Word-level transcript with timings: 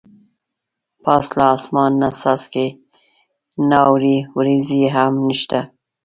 پاس 1.03 1.25
له 1.37 1.45
اسمان 1.55 1.91
نه 2.01 2.09
څاڅکي 2.19 2.67
نه 3.69 3.77
اوري 3.87 4.17
ورېځې 4.37 4.81
هم 4.95 5.13
نشته. 5.27 5.59